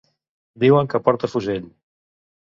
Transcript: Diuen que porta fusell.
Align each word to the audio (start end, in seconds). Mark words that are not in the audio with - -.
Diuen 0.61 0.87
que 0.93 1.01
porta 1.07 1.29
fusell. 1.33 1.67